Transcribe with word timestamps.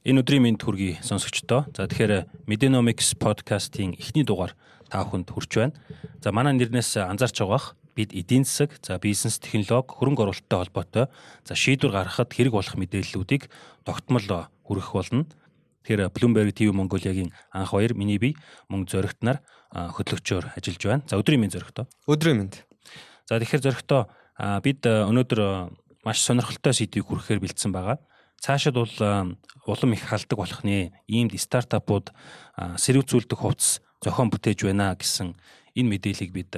Энэ 0.00 0.24
өдрийн 0.24 0.40
мэнд 0.40 0.64
хүргэе 0.64 1.04
сонсогчдоо. 1.04 1.68
За 1.76 1.84
тэгэхээр 1.84 2.48
Medenomics 2.48 3.12
podcast-ийн 3.20 4.00
эхний 4.00 4.24
дугаар 4.24 4.56
та 4.88 5.04
бүхэнд 5.04 5.28
хүрч 5.28 5.52
байна. 5.60 5.76
За 6.24 6.32
манай 6.32 6.56
нэрнээс 6.56 6.96
анзаарч 7.04 7.44
байгаах 7.44 7.76
бид 7.92 8.16
эдийн 8.16 8.48
засаг, 8.48 8.80
за 8.80 8.96
бизнес 8.96 9.36
технологи, 9.36 9.92
хөрөнгө 9.92 10.24
оруулалттай 10.24 10.56
холбоотой 10.56 11.04
за 11.44 11.52
шийдвэр 11.52 11.92
гаргахад 11.92 12.32
хэрэг 12.32 12.56
болох 12.56 12.80
мэдээллүүдийг 12.80 13.52
тогтмол 13.84 14.24
хүргэх 14.64 14.88
болно. 14.96 15.28
Тэгэхээр 15.84 16.08
Bloomberg 16.16 16.56
TV 16.56 16.72
Mongolia-гийн 16.72 17.36
анх 17.52 17.68
хоёр 17.68 17.92
миний 17.92 18.16
бие 18.16 18.40
мөн 18.72 18.88
зөрөгт 18.88 19.20
нар 19.20 19.44
хөтлөгчөөр 19.68 20.56
ажиллаж 20.56 20.80
байна. 20.80 21.04
За 21.12 21.20
өдрийн 21.20 21.44
мэнд 21.44 21.52
зөрөгтөө. 21.60 22.08
Өдрийн 22.08 22.40
мэнд. 22.40 22.64
За 23.28 23.36
тэгэхээр 23.36 23.68
зөрөгтөө 23.68 24.00
бид 24.64 24.80
өнөөдөр 24.80 25.40
маш 26.08 26.24
сонирхолтой 26.24 26.72
сэдвийг 26.72 27.04
хүрэхээр 27.04 27.44
бэлдсэн 27.44 27.68
байгаа 27.68 28.00
цаашид 28.40 28.74
бол 28.74 28.94
улам 28.98 29.92
их 29.92 30.02
халдаг 30.02 30.38
болох 30.38 30.64
нэ. 30.64 30.90
Иймд 31.06 31.36
стартапууд 31.36 32.10
сэрвцүүлдэг 32.56 33.38
хувцас 33.38 33.84
зохион 34.00 34.32
бүтээж 34.32 34.64
байна 34.64 34.96
гэсэн 34.96 35.36
энэ 35.76 35.90
мэдээллийг 35.92 36.32
бид 36.32 36.52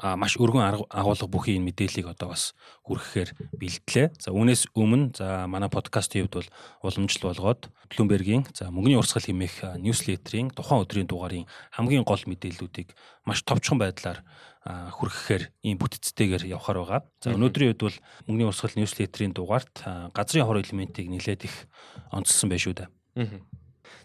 маш 0.00 0.36
өргөн 0.40 0.88
агуулга 0.88 1.26
бүхий 1.28 1.56
энэ 1.60 1.68
мэдээллийг 1.72 2.08
одоо 2.12 2.32
бас 2.32 2.54
хүргэхээр 2.88 3.30
бэлтлээ. 3.58 4.06
За 4.16 4.32
үүнээс 4.32 4.72
өмнө 4.72 5.16
за 5.18 5.44
манай 5.46 5.68
подкастын 5.68 6.26
хувьд 6.26 6.40
бол 6.40 6.48
уламжлал 6.82 7.32
болгоод 7.32 7.68
Bloomberg-ийн 7.92 8.48
за 8.56 8.72
мөнгөний 8.72 8.96
урсгал 8.96 9.26
хэмээх 9.28 9.76
ньюслетерийн 9.82 10.50
тухайн 10.56 10.82
өдрийн 10.84 11.08
дугаарын 11.08 11.48
хамгийн 11.76 12.08
гол 12.08 12.22
мэдээллүүдийг 12.24 12.96
маш 13.28 13.44
товчхон 13.44 13.76
байдлаар 13.82 14.24
хүргэхээр 14.64 15.50
ийм 15.66 15.76
бүтцтэйгээр 15.76 16.46
явахаар 16.54 16.78
байгаа. 16.86 17.00
За 17.18 17.34
өнөөдрийн 17.34 17.74
үед 17.74 17.82
бол 17.82 17.98
мөнгөний 18.30 18.48
урсгал 18.48 18.78
ньюслетерийн 18.78 19.34
дугаарт 19.34 19.82
газрын 20.14 20.46
хор 20.46 20.62
элементийг 20.62 21.10
нэлээд 21.10 21.50
их 21.50 21.66
онцлсан 22.14 22.48
байх 22.48 22.62
шүү 22.62 22.86
дээ. 22.86 22.88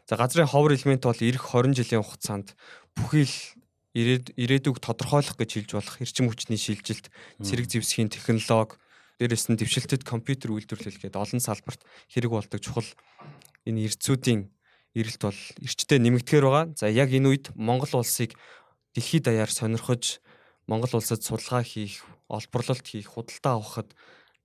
За 0.09 0.15
газрын 0.17 0.47
ховор 0.47 0.73
элемент 0.73 1.03
бол 1.05 1.19
эх 1.19 1.38
20 1.38 1.77
жилийн 1.77 2.03
хугацаанд 2.03 2.55
бүхий 2.95 3.27
л 3.27 3.35
ирээдүг 3.98 4.78
тодорхойлох 4.78 5.38
гэж 5.42 5.50
хэлж 5.58 5.72
болох 5.73 5.98
эрчим 5.98 6.30
хүчний 6.30 6.62
шилжилт, 6.62 7.09
цэрэг 7.42 7.66
зэвсгийн 7.66 8.14
технологи, 8.14 8.78
дээрэс 9.17 9.50
нь 9.50 9.58
дэвшилтэд 9.58 10.06
компьютер 10.06 10.53
үйлдвэрлэл 10.53 11.02
гээд 11.02 11.17
олон 11.17 11.42
салбарт 11.42 11.81
хэрэг 12.14 12.30
болдог 12.30 12.62
чухал 12.62 12.86
энэ 13.66 13.90
эрдцүүдийн 13.90 14.53
эрэлт 14.94 15.22
бол 15.25 15.42
эрчтэй 15.62 15.98
нэмэгдэхээр 15.98 16.45
байгаа. 16.45 16.66
За 16.78 16.86
яг 16.86 17.09
энэ 17.09 17.30
үед 17.34 17.45
Монгол 17.58 17.90
улсыг 17.98 18.38
дэлхийд 18.94 19.25
даяар 19.25 19.50
сонирхож 19.50 20.22
Монгол 20.70 21.02
улсад 21.02 21.25
судалгаа 21.25 21.64
хийх, 21.64 22.06
олборлолт 22.30 22.86
хийх, 22.86 23.09
худалдаа 23.18 23.58
авахд 23.58 23.95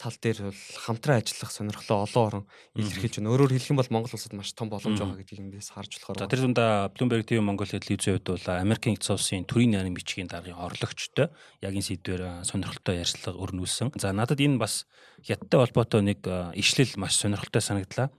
тал 0.02 0.18
дээр 0.18 0.50
бол 0.50 0.62
хамтран 0.82 1.22
ажиллах 1.22 1.50
сонирхлоо 1.54 2.02
олон 2.02 2.22
орн 2.26 2.44
илэрхийлж 2.74 3.22
байна. 3.22 3.30
Өөрөөр 3.30 3.54
хэлэх 3.54 3.70
юм 3.70 3.78
бол 3.78 3.94
Монгол 3.94 4.14
улсад 4.18 4.34
маш 4.34 4.50
том 4.50 4.66
боломж 4.66 4.98
байгаа 4.98 5.22
гэдгийг 5.22 5.46
эндээс 5.46 5.70
харж 5.70 6.02
болохоор. 6.02 6.18
За 6.18 6.26
тэр 6.26 6.42
дундаа 6.42 6.90
Bloomberg 6.90 7.22
TV 7.22 7.38
Монгол 7.38 7.70
телевизийн 7.70 8.18
хувьд 8.18 8.34
бол 8.34 8.46
Америкийн 8.58 8.98
эцэг 8.98 9.14
улсын 9.14 9.46
төрийн 9.46 9.78
нарийн 9.78 9.94
бичгийн 9.94 10.26
даргын 10.26 10.58
орлогчтой 10.58 11.30
яг 11.62 11.72
энэ 11.72 11.86
сэдвээр 11.86 12.42
сонирхолтой 12.42 12.98
ярьцлага 12.98 13.38
өрнүүлсэн. 13.38 13.94
За 14.02 14.10
надад 14.10 14.42
энэ 14.42 14.58
бас 14.58 14.90
хятадтай 15.22 15.62
холбоотой 15.62 16.02
нэг 16.02 16.26
ишлэл 16.58 16.98
маш 16.98 17.22
сонирхолтой 17.22 17.62
санагдлаа. 17.62 18.10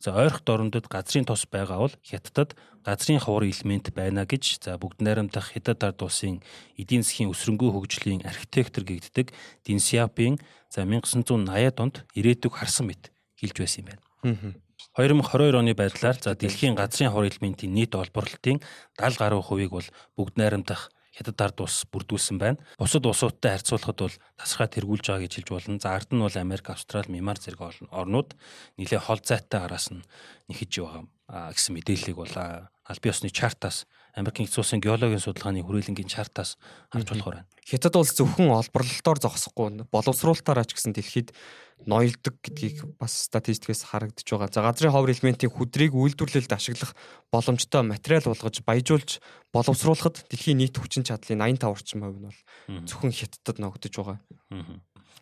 За 0.00 0.14
ойрох 0.14 0.42
дорндод 0.46 0.86
газрын 0.86 1.26
тос 1.26 1.46
байгаа 1.50 1.78
бол 1.78 1.94
хятадд 2.06 2.54
газрын 2.86 3.18
ховор 3.18 3.44
элемент 3.44 3.90
байна 3.94 4.24
гэж 4.24 4.62
за 4.62 4.78
бүгд 4.78 5.02
найрамдах 5.02 5.52
хятад 5.52 5.82
ард 5.82 6.02
улсын 6.02 6.38
эдийн 6.78 7.02
засгийн 7.02 7.34
өсрөнгөө 7.34 7.70
хөгжлийн 7.74 8.22
архитектор 8.24 8.84
гэгддэг 8.86 9.34
Дин 9.66 9.80
Сяопин 9.80 10.38
за 10.70 10.86
1980-ад 10.86 11.78
онд 11.82 11.96
ирээдүг 12.14 12.54
харсан 12.54 12.86
мэт 12.88 13.10
хэлж 13.36 13.56
байсан 13.58 13.82
юм 13.82 13.86
байна. 13.90 14.02
2022 14.94 15.58
оны 15.58 15.74
байдлаар 15.74 16.16
за 16.22 16.34
дэлхийн 16.34 16.74
газрын 16.78 17.10
ховор 17.10 17.26
элементийн 17.26 17.74
нийт 17.74 17.94
олборлолтын 17.94 18.62
70 18.98 19.18
гаруй 19.18 19.42
хувийг 19.42 19.70
бол 19.74 19.88
бүгд 20.14 20.38
найрамдах 20.38 20.90
хятад 21.18 21.42
ард 21.42 21.58
улс 21.66 21.82
бүрдүүлсэн 21.90 22.38
байна. 22.38 22.62
Бусад 22.78 23.02
улсуудтай 23.02 23.58
харьцуулахад 23.58 23.98
бол 23.98 24.16
тасархай 24.38 24.70
тэргүүлж 24.78 25.04
байгаа 25.10 25.24
гэж 25.26 25.34
хэлж 25.34 25.50
болно. 25.50 25.82
За 25.82 25.98
ард 25.98 26.14
нь 26.14 26.22
бол 26.22 26.36
Америк, 26.38 26.70
Австрали, 26.70 27.10
Мьянмар 27.10 27.42
зэрэг 27.42 27.90
орнууд 27.90 28.38
нэлээ 28.78 29.02
хол 29.02 29.18
зайтай 29.18 29.66
араас 29.66 29.90
нь 29.90 30.06
нэхэж 30.46 30.72
байгаа 30.78 31.02
гэсэн 31.28 31.74
мэдээллийг 31.74 32.16
бол 32.16 32.34
аль 32.88 33.00
бие 33.04 33.12
усны 33.12 33.28
чартаас 33.28 33.84
Америкийн 34.16 34.48
эцэг 34.48 34.64
улсын 34.64 34.80
геологийн 34.80 35.20
судалгааны 35.20 35.62
хүрээлэнгийн 35.62 36.08
чартаас 36.08 36.56
харж 36.88 37.06
болохоор 37.06 37.44
байна. 37.44 37.50
Хятад 37.68 37.94
улс 38.00 38.16
зөвхөн 38.16 38.48
олборлолтоор 38.48 39.20
зогсохгүй 39.20 39.84
боловсруулалтаараа 39.92 40.64
ч 40.64 40.72
гэсэн 40.72 40.96
дэлхийд 40.96 41.36
ноёлдог 41.84 42.40
гэдгийг 42.40 42.96
бас 42.96 43.28
статистикээс 43.28 43.92
харагдаж 43.92 44.24
байгаа. 44.24 44.48
За 44.48 44.64
газрын 44.64 44.90
ховор 44.90 45.12
элементийн 45.12 45.52
хүдрийг 45.52 45.92
үйлдвэрлэлд 45.92 46.50
ашиглах 46.50 46.96
боломжтой 47.30 47.84
материал 47.84 48.24
болгож 48.24 48.64
баяжуулж 48.64 49.20
боловсруулахад 49.52 50.24
дэлхийн 50.32 50.58
нийт 50.58 50.80
хүчин 50.80 51.04
чадлын 51.04 51.44
85 51.44 51.68
орчим 51.68 52.00
хувь 52.02 52.18
нь 52.18 52.26
бол 52.26 52.40
зөвхөн 52.88 53.12
хятадд 53.12 53.60
ногдож 53.60 53.94
байгаа. 53.94 54.18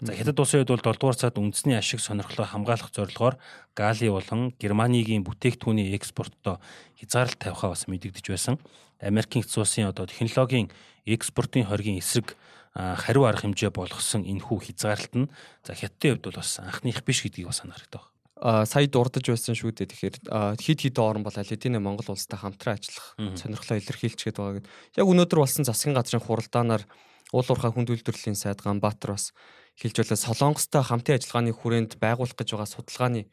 За 0.00 0.12
Хятад 0.12 0.36
улсын 0.40 0.60
хувьд 0.60 0.76
бол 0.76 0.92
7 0.92 1.00
дугаар 1.00 1.16
цаад 1.16 1.40
үндэсний 1.40 1.78
ашиг 1.80 2.04
сонирхлоо 2.04 2.44
хамгаалах 2.44 2.92
зорилгоор 2.92 3.40
Гали 3.72 4.12
болон 4.12 4.52
Германыгийн 4.60 5.24
бүтээгдэхүүний 5.24 5.96
экспорттоо 5.96 6.60
хязгаарлалт 7.00 7.40
тавихаа 7.40 7.72
бас 7.72 7.88
мэдэгдэж 7.88 8.26
байсан. 8.28 8.60
Америкийн 9.00 9.40
эцэг 9.48 9.64
улсын 9.64 9.88
одоо 9.88 10.04
технологийн 10.04 10.68
экспортын 11.08 11.64
хоргийн 11.64 11.96
эсрэг 11.96 12.36
хариу 12.76 13.24
арга 13.24 13.48
хэмжээ 13.48 13.72
болгосон 13.72 14.28
энэхүү 14.28 14.68
хязгаарлалт 14.68 15.14
нь 15.16 15.32
за 15.64 15.72
Хятадын 15.72 16.20
хувьд 16.20 16.24
бол 16.28 16.40
бас 16.44 16.60
анхных 16.60 17.00
биш 17.00 17.24
гэдгийг 17.24 17.48
бас 17.48 17.64
санах 17.64 17.80
хэрэгтэй 17.80 18.04
а 18.36 18.66
сая 18.68 18.84
дурдж 18.84 19.32
байсан 19.32 19.56
шүү 19.56 19.72
дээ. 19.72 19.88
Тэгэхээр 19.96 20.60
хид 20.60 20.80
хидэн 20.84 21.04
орн 21.04 21.22
бол 21.24 21.32
аль 21.32 21.48
хэдийн 21.48 21.80
Монгол 21.80 22.12
улстай 22.12 22.36
хамтран 22.36 22.76
ажиллах 22.76 23.16
сонирхлоо 23.16 23.80
илэрхийлчихэд 23.80 24.36
байгаа 24.36 24.60
гэдэг. 24.60 24.72
Яг 25.00 25.06
өнөөдөр 25.08 25.40
болсон 25.40 25.64
засгийн 25.64 25.96
газрын 25.96 26.20
хуралдаанаар 26.20 26.84
уул 27.32 27.48
уурхай 27.48 27.72
хүнд 27.72 27.91
үйлдвэрлэлийн 27.91 28.38
сайд 28.38 28.62
Ганбаатар 28.62 29.16
бас 29.16 29.32
хэлж 29.81 29.97
байлаа 30.03 30.19
Солонгостой 30.19 30.82
хамтын 30.82 31.16
ажиллагааны 31.19 31.53
хүрээнд 31.56 31.92
байгуулах 31.98 32.37
гэж 32.38 32.48
байгаа 32.54 32.70
судалгааны 32.70 33.26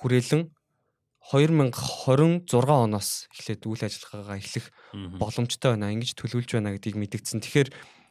хүрээлэн 0.00 0.50
2026 1.20 2.48
оноос 2.56 3.28
эхлээд 3.30 3.62
үйл 3.68 3.82
ажиллагаагаа 3.84 4.40
эхлэх 4.40 4.66
боломжтой 5.20 5.76
байна. 5.76 5.92
Ингэж 5.92 6.16
төлөвлөж 6.16 6.50
байна 6.56 6.74
гэдгийг 6.74 6.96
мэдгдсэн. 6.96 7.44
Тэгэхээр 7.44 7.68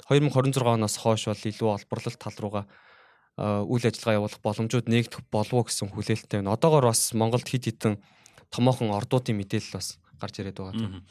2026 0.07 0.61
оноос 0.61 0.95
хойш 1.01 1.25
бол 1.25 1.41
илүү 1.49 1.69
олборлолт 1.73 2.19
тал 2.21 2.37
руугаа 2.37 2.65
үйл 3.39 3.83
ажиллагаа 3.83 4.17
явуулах 4.23 4.41
боломжууд 4.45 4.87
нэгдэх 4.87 5.25
болов 5.33 5.53
уу 5.53 5.65
гэсэн 5.65 5.89
хүлээлттэй 5.89 6.39
байна. 6.39 6.53
Одоогоор 6.53 6.93
бас 6.93 7.11
Монголд 7.17 7.49
хид 7.49 7.65
хідэн 7.65 7.97
томоохон 8.53 8.93
ордуудын 8.93 9.35
мэдээлэл 9.41 9.75
бас 9.79 9.97
гарч 10.21 10.39
ирээд 10.39 10.61
байгаа. 10.61 11.01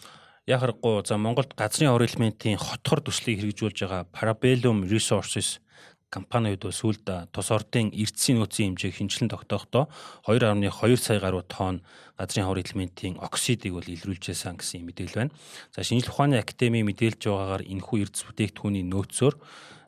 Яг 0.49 0.63
харахгүй 0.65 1.05
за 1.05 1.19
Монголд 1.21 1.53
газрын 1.53 1.93
ор 1.93 2.01
элементийн 2.01 2.57
хотхор 2.57 3.05
төслийг 3.05 3.45
хэрэгжүүлж 3.45 3.85
байгаа 3.85 4.09
Parabellum 4.09 4.89
Resources 4.89 5.61
компани 6.09 6.57
үед 6.57 6.65
сүүлд 6.65 7.05
тус 7.37 7.53
ордын 7.53 7.93
эрдэсийн 7.93 8.41
нөөцийн 8.41 8.73
хэмжээг 8.73 8.97
хинчлэн 8.97 9.29
тогтоохдоо 9.29 9.93
2.2 10.25 10.97
сая 10.97 11.21
гаруй 11.21 11.45
тонн 11.45 11.85
газрын 12.17 12.49
хавар 12.49 12.65
элементийн 12.65 13.21
оксидыг 13.21 13.77
бол 13.77 13.85
илрүүлжсэн 13.85 14.57
гэсэн 14.57 14.89
мэдээлэл 14.89 15.29
байна. 15.29 15.37
За 15.77 15.85
шинжлэх 15.85 16.17
ухааны 16.17 16.41
академийн 16.41 16.89
мэдээлж 16.89 17.29
байгаагаар 17.29 17.69
энэхүү 17.69 18.09
эрдэс 18.09 18.25
бүтээгдэхүүний 18.25 18.89
нөөцөөр 18.89 19.37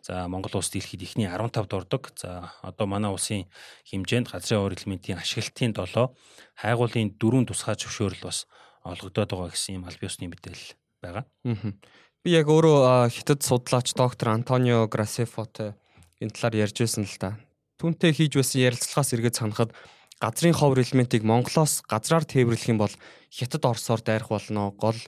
за 0.04 0.28
Монгол 0.28 0.60
улс 0.60 0.68
дэлхийд 0.68 1.08
ихний 1.08 1.24
15-д 1.24 1.72
ордог. 1.72 2.12
За 2.20 2.52
одоо 2.60 2.84
манай 2.84 3.08
улсын 3.08 3.48
хэмжээнд 3.88 4.28
газрын 4.28 4.60
хавар 4.60 4.76
элементийн 4.76 5.24
ашиглалтын 5.24 5.72
7, 5.72 6.12
хайгуулын 6.60 7.16
4 7.16 7.48
тусгай 7.48 7.80
зөвшөөрөл 7.80 8.28
бас 8.28 8.44
олгогдоод 8.84 9.30
байгаа 9.30 9.50
гэсэн 9.52 9.80
юм 9.80 9.84
аль 9.86 10.00
биесны 10.00 10.28
мэдээлэл 10.28 10.74
байгаа. 11.02 11.24
Би 12.20 12.28
яг 12.36 12.46
өөрөө 12.52 13.08
хятад 13.08 13.40
судлаач 13.40 13.96
доктор 13.96 14.36
Антонио 14.36 14.84
Грасефотой 14.88 15.72
энэ 16.20 16.34
талаар 16.36 16.68
ярьж 16.68 16.76
байсан 16.80 17.04
л 17.08 17.16
да. 17.20 17.40
Түүнтэй 17.80 18.12
хийж 18.12 18.36
байсан 18.36 18.60
ярилцлагаас 18.60 19.12
эргээд 19.16 19.40
санахад 19.40 19.72
газрын 20.20 20.52
ховор 20.52 20.84
элементийг 20.84 21.24
Монголоос 21.24 21.80
газраар 21.88 22.28
тээвэрлэх 22.28 22.68
юм 22.68 22.78
бол 22.84 22.92
хятад 23.32 23.64
Оросоор 23.64 24.04
дайрах 24.04 24.28
болно. 24.28 24.68
Гол 24.76 25.00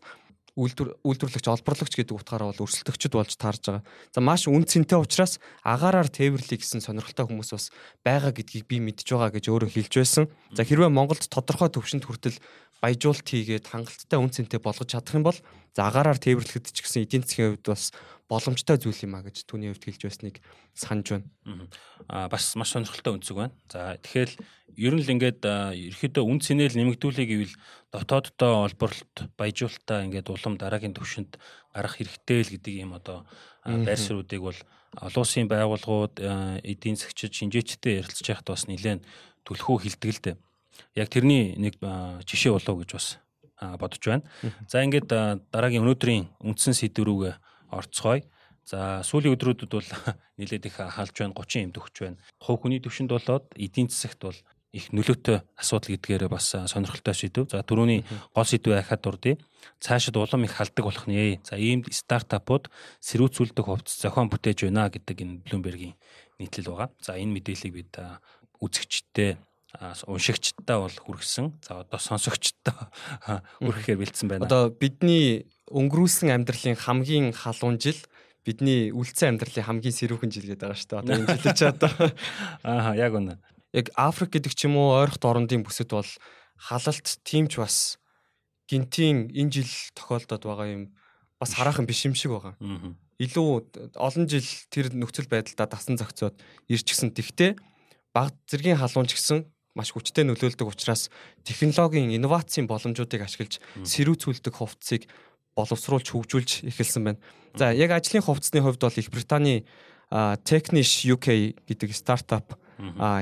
үйлдвэр 0.53 1.01
үйлдвэрлэгч 1.01 1.47
олборлогч 1.49 1.95
гэдэг 1.97 2.13
утгаараа 2.13 2.53
бол 2.53 2.65
өрсөлдөгчд 2.69 3.13
болж 3.17 3.33
таарж 3.41 3.63
байгаа. 3.65 3.85
За 4.13 4.21
маш 4.21 4.45
үн 4.45 4.69
цэнтэй 4.69 5.01
учраас 5.01 5.41
агаараар 5.65 6.13
тээвэрлэе 6.13 6.61
гэсэн 6.61 6.85
сонирхолтой 6.85 7.25
хүмүүс 7.25 7.57
бас 7.57 7.73
байгаа 8.05 8.37
гэдгийг 8.37 8.69
би 8.69 8.77
мэдж 8.85 9.09
байгаа 9.09 9.33
гэж 9.33 9.49
өөрөө 9.49 9.71
хэлж 9.73 9.93
байсан. 9.97 10.25
За 10.53 10.69
хэрвээ 10.69 10.93
Монголд 10.93 11.25
тодорхой 11.33 11.73
төвшөнд 11.73 12.05
хүртэл 12.05 12.37
баяжуулт 12.85 13.25
хийгээд 13.25 13.71
хангалттай 13.71 14.19
үн 14.21 14.29
цэнтэй 14.29 14.61
болгож 14.61 14.91
чадах 14.91 15.17
юм 15.17 15.25
бол 15.25 15.39
за 15.73 15.81
агаараар 15.89 16.19
тээвэрлэхэд 16.21 16.75
ч 16.75 16.85
гэсэн 16.85 17.07
эдийн 17.07 17.23
засгийн 17.23 17.57
хувьд 17.57 17.67
бас 17.71 17.95
боломжтой 18.33 18.81
зүйл 18.81 19.05
юм 19.05 19.21
а 19.21 19.21
гэж 19.21 19.45
түүний 19.45 19.77
хувьд 19.77 19.85
хэлж 19.85 20.03
байсныг 20.09 20.37
санаж 20.73 21.21
байна. 21.21 21.69
Аа 22.09 22.33
бас 22.33 22.57
маш 22.57 22.73
сонирхолтой 22.73 23.21
өнцөг 23.21 23.37
байна. 23.37 23.53
За 23.69 24.01
тэгэхээр 24.01 24.31
ер 24.81 24.95
нь 24.97 25.05
л 25.05 25.13
ингээд 25.13 25.45
ерөөдөө 25.45 26.25
үн 26.25 26.41
цэнэл 26.41 26.73
нэмэгдүүлэх 26.81 27.29
гэвэл 27.29 27.55
дотооддоо 27.93 28.65
олборлолт 28.73 29.17
баяжуулалтаа 29.37 30.09
ингээд 30.09 30.33
улам 30.33 30.57
дараагийн 30.57 30.97
төвшөнд 30.97 31.37
гарах 31.77 32.01
хэрэгтэй 32.01 32.41
л 32.41 32.53
гэдэг 32.57 32.75
юм 32.89 32.97
одоо 32.97 33.29
байр 33.69 34.01
суурьдыг 34.01 34.41
бол 34.41 34.59
олон 34.97 35.23
улсын 35.25 35.49
байгууллагууд 35.53 36.17
эдийн 36.65 36.97
засгчид 36.97 37.37
шинжээчтэй 37.37 38.01
ярилцж 38.01 38.25
байхад 38.25 38.49
бас 38.49 38.65
нэлээд 38.65 39.05
төлхөө 39.45 39.77
хилдэг 39.85 40.11
л 40.17 40.25
дээ. 40.25 40.37
яг 40.97 41.09
тэрний 41.09 41.57
нэг 41.57 41.77
жишээ 42.25 42.53
болов 42.53 42.81
гэж 42.81 42.91
бас 42.97 43.07
бодож 43.61 44.03
байна. 44.05 44.25
За 44.69 44.85
ингээд 44.85 45.09
дараагийн 45.53 45.85
өнөөдрийн 45.85 46.29
үндсэн 46.41 46.75
сэдв 46.77 47.05
рүүгээ 47.05 47.35
орцгоё. 47.73 48.23
За 48.63 49.03
сүүлийн 49.03 49.35
өдрүүдэд 49.35 49.73
бол 49.73 49.89
нэлээд 50.39 50.69
их 50.71 50.77
хаалж 50.79 51.17
байна 51.19 51.35
30 51.35 51.67
эмд 51.67 51.77
өгч 51.83 51.97
байна. 51.99 52.21
Хувь 52.39 52.63
хүний 52.63 52.79
төвшөнд 52.79 53.11
болоод 53.11 53.51
эдийн 53.59 53.91
засагт 53.91 54.23
бол 54.23 54.39
их 54.73 54.89
нөлөөтэй 54.95 55.45
асуудал 55.59 55.93
гэдгээрээ 55.93 56.31
бас 56.33 56.55
сонирхолтой 56.55 57.13
шийдв. 57.13 57.51
За 57.53 57.61
түрүүний 57.61 58.07
гол 58.33 58.49
сэдвээ 58.49 58.81
ахад 58.81 59.05
дурдъя. 59.05 59.37
Цаашид 59.83 60.17
улам 60.17 60.49
их 60.49 60.57
халдаг 60.57 60.85
болох 60.87 61.05
нэ. 61.05 61.45
За 61.45 61.61
ийм 61.61 61.85
стартапууд 61.85 62.73
сэрүүцүүлдэг 63.05 63.67
хувцас 63.69 64.01
зохион 64.01 64.33
бүтээж 64.33 64.65
байна 64.65 64.89
гэдэг 64.89 65.17
энэ 65.21 65.45
Bloomberg-ийн 65.45 65.95
нийтлэл 66.41 66.73
байгаа. 66.73 66.89
За 67.05 67.21
энэ 67.21 67.37
мэдээллийг 67.37 67.75
бид 67.77 67.93
үзэгчтэй 68.65 69.37
уншигчтай 70.09 70.77
бол 70.81 70.93
хүргэсэн. 70.93 71.53
За 71.69 71.85
одоо 71.85 72.01
сонсогчтой 72.01 72.73
хүргэхээр 73.61 74.01
бэлдсэн 74.01 74.29
байна. 74.29 74.49
Одоо 74.49 74.73
бидний 74.73 75.45
өнгөрүүлсэн 75.73 76.31
амьдралын 76.31 76.77
хамгийн 76.77 77.33
халуун 77.33 77.81
жил 77.81 77.99
бидний 78.45 78.93
үлдсэн 78.93 79.35
амьдралын 79.37 79.67
хамгийн 79.67 79.97
сэрүүхэн 79.97 80.31
жил 80.31 80.47
гэдэг 80.53 80.61
байгаа 80.61 80.79
шүү 80.79 80.89
дээ. 80.91 81.01
Одоо 81.01 81.15
энэ 81.17 81.31
жилээ 81.33 81.55
ч 81.57 81.61
одоо 81.67 81.93
аа 82.69 82.95
яг 82.99 83.13
үнэ. 83.15 83.39
Яг 83.73 83.87
Африк 83.97 84.35
гэдэг 84.35 84.53
ч 84.53 84.69
юм 84.69 84.77
уу 84.77 84.99
ойрхот 85.01 85.25
орондын 85.25 85.63
бүсэд 85.63 85.95
бол 85.95 86.11
халалт 86.59 87.09
тиймч 87.23 87.57
бас 87.57 88.03
гинтийн 88.67 89.31
энэ 89.31 89.53
жил 89.63 89.73
тохиолдоод 89.95 90.43
байгаа 90.43 90.69
юм 90.69 90.83
бас 91.39 91.55
хараахан 91.55 91.87
биш 91.87 92.03
юм 92.07 92.15
шиг 92.19 92.35
байгаа. 92.35 92.55
Илүү 93.23 93.95
олон 93.95 94.27
жил 94.27 94.47
тэр 94.75 94.91
нөхцөл 94.91 95.31
байдалдаа 95.31 95.71
дасан 95.71 95.95
зохицоод 95.95 96.39
ирчихсэн. 96.67 97.15
Тэгтээ 97.15 97.55
баг 98.11 98.35
зэргийн 98.51 98.79
халуун 98.79 99.07
ч 99.07 99.15
гэсэн 99.15 99.47
маш 99.75 99.95
хүчтэй 99.95 100.27
нөлөөлдөг 100.29 100.69
учраас 100.69 101.09
технологийн 101.49 102.13
инновацийн 102.13 102.69
боломжуудыг 102.69 103.25
ашиглаж 103.25 103.57
сэрүүцүүлдэг 103.89 104.53
хувцсыг 104.53 105.09
боловсруулж 105.57 106.09
хөгжүүлж 106.13 106.67
эхэлсэн 106.69 107.03
байна. 107.05 107.21
За 107.57 107.73
яг 107.73 107.93
ажлын 107.93 108.25
хувцсны 108.25 108.61
хувьд 108.65 108.81
бол 108.81 108.97
Их 108.97 109.11
Британий 109.11 109.65
Technish 110.11 111.05
UK 111.09 111.57
гэдэг 111.69 111.91
стартап 111.93 112.57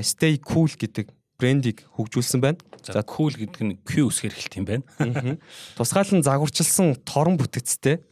Stay 0.02 0.38
Cool 0.38 0.70
гэдэг 0.74 1.10
брендийг 1.40 1.88
хөгжүүлсэн 1.96 2.40
байна. 2.44 2.60
За 2.84 3.00
cool 3.02 3.32
гэдэг 3.32 3.62
нь 3.64 3.78
Q 3.82 4.12
үсгээр 4.12 4.36
эхэлт 4.36 4.54
юм 4.60 4.66
байна. 4.68 4.84
Тусгаалan 5.76 6.20
загварчилсан 6.20 7.00
торон 7.08 7.40
бүтэцтэй. 7.40 8.04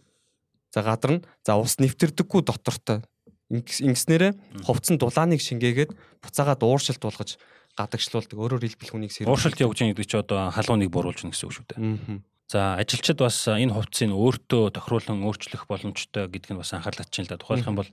За 0.72 0.80
гадар 0.80 1.20
нь 1.20 1.24
за 1.44 1.60
ус 1.60 1.76
нэвтэрдэггүй 1.76 2.42
дотортой. 2.44 3.04
Ингэснээрээ 3.52 4.64
хувцсан 4.64 4.96
дулааныг 5.00 5.40
шингээгээд 5.40 5.92
буцаагаад 6.24 6.64
ууршилт 6.64 7.00
болгож 7.00 7.36
гадагшлуулдаг. 7.78 8.34
Өөрөөр 8.34 8.66
хэлбэл 8.66 8.90
хүнийг 8.90 9.12
сэрүүн. 9.14 9.30
Ууршилт 9.30 9.62
явуулж 9.62 9.78
байгаа 9.78 9.94
гэдэг 9.94 10.10
чи 10.10 10.18
одоо 10.18 10.50
халууныг 10.50 10.90
бууруулж 10.90 11.22
гэнэ 11.22 11.32
гэсэн 11.32 11.46
үг 11.46 11.54
шүү 11.54 11.66
дээ. 11.70 12.20
За 12.48 12.80
ажилчид 12.80 13.20
бас 13.20 13.44
энэ 13.44 13.76
хувцсыг 13.76 14.08
өөртөө 14.08 14.72
тохируулан 14.72 15.20
өөрчлөх 15.20 15.68
боломжтой 15.68 16.32
гэдг 16.32 16.56
нь 16.56 16.60
бас 16.60 16.72
анхаарал 16.72 17.04
татчихын 17.04 17.28
л 17.28 17.32
да. 17.36 17.36
Тухайлх 17.36 17.68
юм 17.68 17.76
бол 17.76 17.90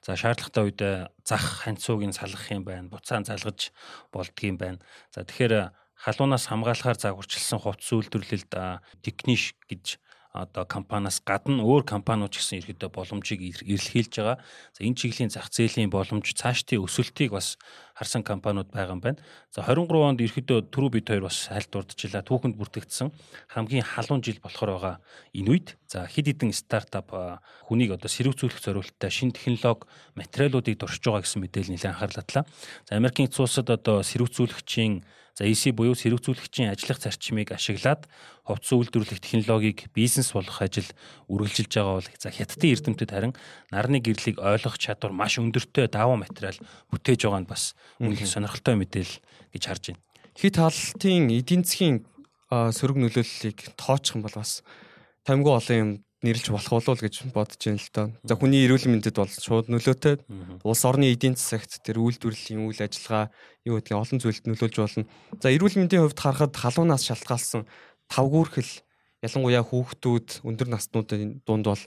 за 0.00 0.16
шаардлагатай 0.16 0.64
үед 0.64 0.80
зах 1.28 1.44
ханцуугийн 1.68 2.16
салгах 2.16 2.48
юм 2.48 2.64
байна, 2.64 2.88
буцаан 2.88 3.28
залгаж 3.28 3.68
болдгийм 4.08 4.56
байна. 4.56 4.80
За 5.12 5.28
тэгэхээр 5.28 5.76
халуунаас 5.92 6.48
хамгаалахаар 6.48 6.96
загварчилсан 6.96 7.60
хувцс 7.60 7.92
үйлдвэрлэлд 7.92 8.52
техниш 9.04 9.52
гэж 9.68 10.00
одоо 10.32 10.64
компаниас 10.68 11.22
гадна 11.24 11.64
өөр 11.64 11.88
компаниуд 11.88 12.36
ч 12.36 12.44
гэсэн 12.44 12.60
ерөөдөө 12.60 12.90
боломжийг 12.92 13.40
эрэлхийлж 13.64 14.12
байгаа. 14.12 14.38
За 14.76 14.84
энэ 14.84 14.98
чиглийн 15.00 15.32
зах 15.32 15.48
зээлийн 15.48 15.88
боломж 15.88 16.28
цаашдын 16.36 16.84
өсөлтийг 16.84 17.32
бас 17.32 17.56
харсан 17.96 18.22
компаниуд 18.22 18.68
байгаа 18.68 18.94
юм 18.94 19.00
байна. 19.00 19.18
За 19.50 19.64
23 19.64 19.88
онд 19.88 20.20
ерөөдөө 20.20 20.68
түрүү 20.68 20.90
бид 21.00 21.08
хоёр 21.08 21.26
бас 21.26 21.48
хальт 21.48 21.72
дурдчихлаа. 21.72 22.22
Түүхэнд 22.22 22.60
бүртгэгдсэн 22.60 23.08
хамгийн 23.48 23.88
халуун 23.88 24.20
жил 24.20 24.38
болохоор 24.44 24.70
байгаа 24.76 24.96
энэ 25.32 25.48
үед 25.48 25.68
за 25.88 26.04
хэд 26.04 26.28
хэдэн 26.36 26.52
стартап 26.52 27.08
хүнийг 27.66 27.96
одоо 27.96 28.12
сэрүүцүүлэх 28.12 28.60
зорилттой 28.60 29.10
шинэ 29.10 29.32
технологи 29.32 29.88
материалуудыг 30.12 30.76
дуршиж 30.76 31.02
байгаа 31.08 31.24
гэсэн 31.24 31.40
мэдээлэл 31.40 31.72
нэлээд 31.72 31.92
анхаарлатлаа. 31.96 32.44
За 32.84 33.00
Америкийн 33.00 33.32
цуусад 33.32 33.72
одоо 33.72 34.04
сэрүүцүүлэгчийн 34.04 35.02
За 35.38 35.46
EC 35.46 35.70
буюу 35.70 35.94
сэрүүцүүлэгчийн 35.94 36.74
ажиллах 36.74 36.98
зарчмыг 36.98 37.54
ашиглаад 37.54 38.10
хувцас 38.42 38.74
үйлдвэрлэх 38.74 39.22
технологиг 39.22 39.86
бизнес 39.94 40.34
болгох 40.34 40.66
ажил 40.66 40.90
үргэлжилж 41.30 41.70
байгаа 41.78 41.94
бол 42.02 42.10
за 42.10 42.34
хятадын 42.34 42.74
эрдэмтэд 42.74 43.10
харин 43.14 43.34
нарны 43.70 44.02
гэрлийг 44.02 44.42
ойлгох 44.42 44.82
чадвар 44.82 45.14
маш 45.14 45.38
өндөртэй 45.38 45.86
даваа 45.94 46.18
материал 46.18 46.58
бүтээж 46.90 47.22
байгаа 47.22 47.46
нь 47.46 47.50
бас 47.54 47.78
үнэхээр 48.02 48.34
сонирхолтой 48.34 48.74
мэдээлэл 48.82 49.22
гэж 49.54 49.62
харж 49.62 49.84
байна. 49.94 50.02
Хит 50.34 50.58
хаалтын 50.58 51.30
эдийн 51.30 51.62
засгийн 51.62 52.02
сөрөг 52.50 52.98
нөлөөллийг 52.98 53.78
тооцох 53.78 54.18
юм 54.18 54.26
бол 54.26 54.42
бас 54.42 54.66
тамгүй 55.22 55.54
олон 55.54 55.78
юм 55.78 55.90
нэрлж 56.22 56.50
болох 56.50 56.72
болов 56.82 56.98
гэж 56.98 57.30
бодож 57.30 57.62
байна 57.62 57.78
л 57.78 57.90
доо. 57.94 58.06
За 58.26 58.34
хүний 58.34 58.66
эрүүл 58.66 58.90
мэндэд 58.90 59.14
бол 59.14 59.30
шууд 59.30 59.70
нөлөөтэй. 59.70 60.18
Улс 60.66 60.82
орны 60.82 61.14
эдийн 61.14 61.38
засагт 61.38 61.78
тэр 61.86 62.02
үйлдвэрлэлийн 62.02 62.66
үйл 62.66 62.82
ажиллагаа 62.82 63.30
юу 63.62 63.78
гэдгийг 63.78 64.02
олон 64.02 64.18
зүйлд 64.18 64.44
нөлөөлж 64.50 64.76
болно. 64.82 65.06
За 65.38 65.54
эрүүл 65.54 65.78
мэндийн 65.78 66.02
хувьд 66.02 66.18
харахад 66.18 66.58
халуунаас 66.58 67.06
шалтгаалсан 67.06 67.70
тавгүүрхэл 68.10 68.72
ялангуяа 69.22 69.62
хүүхдүүд 69.62 70.42
өндөр 70.42 70.68
наснуудын 70.74 71.38
дунд 71.46 71.66
бол 71.70 71.84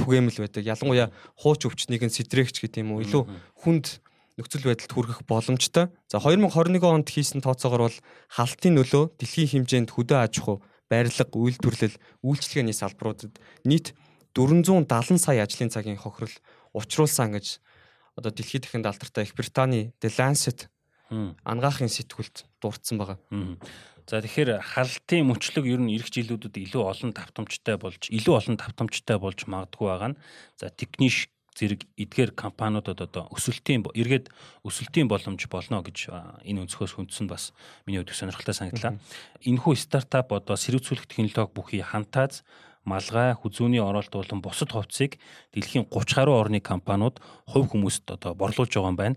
түгээмэл 0.00 0.40
байдаг. 0.40 0.64
Ялангуяа 0.64 1.12
хууч 1.36 1.68
өвчнийг 1.68 2.08
нь 2.08 2.16
сэтрэгч 2.16 2.64
гэдэг 2.64 2.80
юм 2.80 2.96
уу 2.96 3.04
илүү 3.04 3.22
хүнд 3.62 4.00
нөхцөл 4.40 4.66
байдалд 4.66 4.92
хүрэх 4.92 5.20
боломжтой. 5.28 5.92
За 6.10 6.18
2021 6.18 6.82
онд 6.82 7.08
хийсэн 7.08 7.44
тооцоогоор 7.44 7.86
бол 7.86 7.98
халтын 8.32 8.74
нөлөө 8.74 9.14
дэлхийн 9.20 9.64
хэмжээнд 9.64 9.94
хөдөө 9.94 10.18
аж 10.18 10.34
ахуй 10.42 10.58
барилга, 10.90 11.30
үйлдвэрлэл, 11.32 11.96
үйлчлэгээний 12.22 12.76
салбаруудад 12.76 13.38
нийт 13.64 13.94
470 14.34 15.18
сая 15.18 15.42
ажлын 15.46 15.70
цагийн 15.70 16.00
хохирол 16.00 16.34
учруулсан 16.74 17.32
гэж 17.34 17.62
одоо 18.18 18.30
дэлхийд 18.30 18.66
дахинд 18.66 18.86
алдартай 18.86 19.24
Их 19.24 19.34
Британий 19.34 19.94
The 20.00 20.10
Lancet 20.10 20.68
ангаахын 21.44 21.90
сэтгүүлд 21.90 22.46
дурдсан 22.58 22.98
байгаа. 22.98 23.18
За 24.04 24.20
тэгэхээр 24.20 24.60
халтын 24.60 25.24
мөчлөг 25.30 25.64
ер 25.64 25.80
нь 25.80 25.94
эх 25.96 26.12
жилүүдэд 26.12 26.60
илүү 26.60 26.82
олон 26.84 27.10
давтамжтай 27.16 27.76
болж 27.80 28.12
илүү 28.12 28.34
олон 28.36 28.56
давтамжтай 28.60 29.16
болж 29.16 29.48
магадгүй 29.48 29.86
байгаа 29.88 30.10
нь. 30.12 30.20
За 30.60 30.68
техниш 30.68 31.32
зэрэг 31.54 31.86
эдгээр 31.96 32.30
компаниудад 32.34 33.00
одоо 33.00 33.30
өсөлтийн 33.30 33.86
эргээд 33.94 34.30
өсөлтийн 34.66 35.06
боломж 35.06 35.46
болно 35.46 35.82
гэж 35.86 36.10
энэ 36.42 36.66
өнцгөөс 36.66 36.98
хүндсэн 36.98 37.30
бас 37.30 37.54
миний 37.86 38.02
хувьд 38.02 38.14
сонирхолтой 38.14 38.54
санагдлаа. 38.54 38.98
Энэхүү 39.46 39.74
стартап 39.78 40.34
одоо 40.34 40.58
сэрүүцүүлэх 40.58 41.06
технологи 41.06 41.54
бүхий 41.54 41.82
хантааз 41.82 42.42
малгай, 42.84 43.32
хүзүүний 43.32 43.80
оролт 43.80 44.12
болон 44.12 44.42
бусад 44.44 44.72
хувьцыг 44.72 45.16
дэлхийн 45.56 45.88
30 45.88 46.14
гаруй 46.14 46.36
орны 46.36 46.60
компаниуд 46.60 47.20
хувь 47.48 47.72
хүмүүст 47.72 48.12
одоо 48.12 48.34
борлуулж 48.36 48.74
байгаа 48.76 48.92
юм 48.92 48.98
байна. 49.00 49.16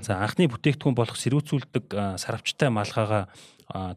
За 0.00 0.16
анхны 0.24 0.48
бүтээгдэхүүн 0.48 0.96
болох 0.96 1.20
сэрүүцүүлдэг 1.20 1.92
сарвчтай 2.16 2.72
малгайгаа 2.72 3.28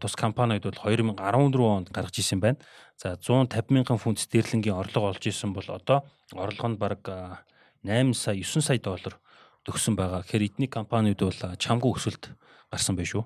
тус 0.03 0.15
компаниуд 0.19 0.67
бол 0.67 0.79
2014 0.83 1.15
онд 1.63 1.89
гаргаж 1.95 2.19
ирсэн 2.19 2.43
байна. 2.43 2.59
За 2.99 3.15
150 3.15 3.71
мянган 3.71 3.97
фунт 3.97 4.19
стерлингийн 4.19 4.75
орлого 4.75 5.15
олж 5.15 5.23
исэн 5.27 5.55
бол 5.55 5.67
одоо 5.71 6.03
орлого 6.35 6.67
нь 6.67 6.79
бараг 6.79 7.03
8 7.85 8.13
сая 8.17 8.41
9 8.41 8.65
сая 8.65 8.81
доллар 8.81 9.15
төгсөн 9.65 9.95
байгаа. 9.95 10.25
Тэгэхээр 10.25 10.47
эдний 10.49 10.69
компаниуд 10.69 11.21
бол 11.21 11.41
чамгүй 11.57 11.93
өсөлт 11.93 12.33
гарсан 12.73 12.97
байх 12.97 13.09
шүү. 13.09 13.23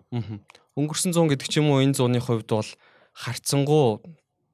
Өнгөрсөн 0.76 1.16
100 1.16 1.32
гэдэг 1.36 1.48
ч 1.48 1.60
юм 1.60 1.72
уу 1.72 1.84
энэ 1.84 1.96
зууны 1.96 2.20
хувьд 2.20 2.48
бол 2.52 2.70
харцсангуу 3.16 4.04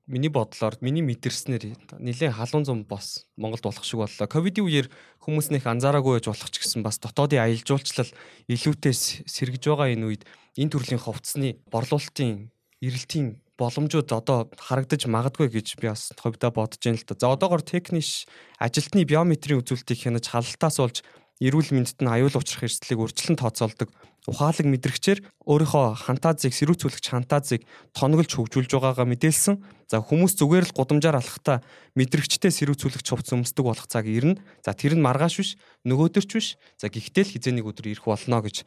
миний 0.08 0.30
бодлоор 0.30 0.78
миний 0.82 1.02
мэдэрснээр 1.02 1.98
нэлээд 1.98 2.38
халуун 2.38 2.66
зам 2.66 2.86
бос 2.86 3.26
Монголд 3.38 3.66
болох 3.66 3.86
шиг 3.86 4.02
боллоо. 4.02 4.30
Ковидын 4.30 4.66
үеэр 4.66 4.88
хүмүүс 5.26 5.50
нэх 5.50 5.66
анзаараагүй 5.66 6.22
байж 6.22 6.30
болох 6.30 6.50
ч 6.54 6.62
гэсэн 6.62 6.86
бас 6.86 7.02
дотоодын 7.02 7.42
аялал 7.42 7.66
жуулчлал 7.66 8.10
илүүтэй 8.46 8.94
сэргэж 9.26 9.64
байгаа 9.66 9.94
энэ 9.98 10.06
үед 10.06 10.24
энэ 10.62 10.72
төрлийн 10.74 11.02
хувцсны 11.02 11.58
борлуулалтын 11.74 12.54
эрэлтийн 12.86 13.42
боломжууд 13.58 14.10
одоо 14.12 14.52
харагдаж 14.60 15.08
магадгүй 15.08 15.48
гэж 15.52 15.80
би 15.80 15.88
бас 15.88 16.12
хувьдаа 16.20 16.52
бодож 16.52 16.82
байна 16.84 17.00
л 17.00 17.08
да. 17.08 17.16
За 17.16 17.28
одоогор 17.32 17.62
техниш 17.64 18.28
ажилтны 18.60 19.08
биометрийн 19.08 19.64
үзүүлэлтийг 19.64 20.00
хянаж 20.00 20.28
халалтаас 20.28 20.78
болж 20.80 20.98
эрүүл 21.44 21.76
мэндэд 21.76 22.00
нь 22.00 22.12
аюул 22.12 22.36
учрах 22.36 22.64
эрсдлийг 22.64 23.00
урьдчилан 23.00 23.36
тооцоолдог 23.36 23.92
ухаалаг 24.26 24.66
мэдрэгчээр 24.66 25.20
өөрийнхөө 25.46 26.00
фантазийг 26.00 26.54
сэрүүцүүлэгч 26.56 27.06
фантазийг 27.12 27.62
тонголж 27.92 28.32
хөгжүүлж 28.34 28.72
байгаагаа 28.72 29.06
мэдээлсэн. 29.06 29.56
За 29.92 30.02
хүмүүс 30.02 30.40
зүгээр 30.40 30.66
л 30.66 30.74
гудамжаар 30.74 31.20
алхахтаа 31.22 31.62
мэдрэгчтэй 31.94 32.50
сэрүүцүүлэгч 32.50 33.08
хувц 33.12 33.30
өмсдөг 33.36 33.64
болох 33.68 33.86
цаг 33.86 34.10
ирнэ. 34.10 34.42
За 34.66 34.74
тэр 34.74 34.98
нь 34.98 35.06
маргааш 35.06 35.36
биш, 35.38 35.52
нөгөөдөрч 35.86 36.32
биш. 36.34 36.58
За 36.82 36.90
гэхдээ 36.90 37.24
л 37.28 37.34
хизээний 37.38 37.62
өдөр 37.62 37.94
ирэх 37.94 38.08
болно 38.10 38.42
гэж 38.42 38.66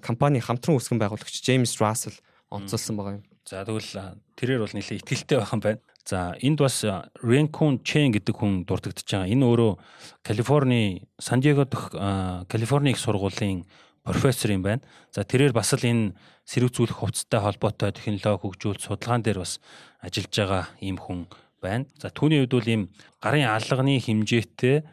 компани 0.00 0.40
хамтран 0.40 0.80
үүсгэн 0.80 0.96
байгуулагч 1.02 1.44
Джеймс 1.44 1.76
Рассел 1.82 2.16
онцолсон 2.48 2.96
байгаа 2.96 3.14
юм. 3.20 3.24
За 3.48 3.64
тэгвэл 3.64 4.20
тэрээр 4.36 4.60
бол 4.60 4.74
нэлээд 4.76 5.00
ихтгэлтэй 5.00 5.40
байх 5.40 5.52
юм 5.56 5.62
байна. 5.64 5.80
За 6.04 6.36
энд 6.36 6.60
бас 6.60 6.84
Renkun 7.24 7.80
Chen 7.80 8.12
гэдэг 8.12 8.36
хүн 8.36 8.68
дурддагдж 8.68 9.08
байгаа. 9.08 9.24
Энэ 9.24 9.44
өөрөө 9.48 9.72
Калифорни 10.20 11.08
Сан 11.16 11.40
Диего 11.40 11.64
дэх 11.64 11.96
Калифорни 12.44 12.92
их 12.92 13.00
сургуулийн 13.00 13.64
профессор 14.04 14.52
юм 14.52 14.68
байна. 14.68 14.84
За 15.16 15.24
тэрээр 15.24 15.56
бас 15.56 15.72
л 15.72 15.80
энэ 15.80 16.12
сэрүүцүүлэх 16.44 17.00
хувцастай 17.00 17.40
холбоотой 17.40 17.96
технологи 17.96 18.36
хөгжүүлэлт 18.36 18.84
судалгаан 18.84 19.24
дээр 19.24 19.40
бас 19.40 19.64
ажиллаж 20.04 20.32
байгаа 20.36 20.64
ийм 20.84 21.00
хүн 21.00 21.24
байна. 21.64 21.88
За 21.96 22.12
түүний 22.12 22.44
хувьд 22.44 22.52
бол 22.52 22.68
ийм 22.68 22.82
гарын 23.24 23.48
алганы 23.48 23.96
хэмжээтэй 23.96 24.84